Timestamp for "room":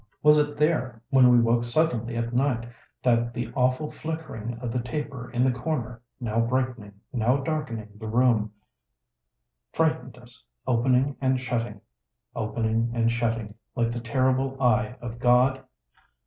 8.07-8.51